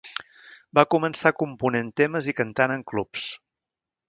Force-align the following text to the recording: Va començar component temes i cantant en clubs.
Va 0.79 0.83
començar 0.95 1.33
component 1.43 1.93
temes 2.03 2.31
i 2.33 2.35
cantant 2.41 2.75
en 2.79 2.89
clubs. 2.95 3.29